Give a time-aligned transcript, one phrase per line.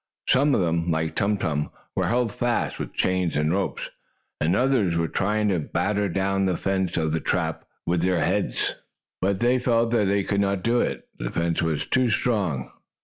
[0.27, 3.91] Some of them, like Tum Tum, were held fast with chains and ropes,
[4.39, 8.77] and others were trying to batter down the fence of the trap with their heads.
[9.21, 12.71] But they felt that they could not do it, as the fence was too strong.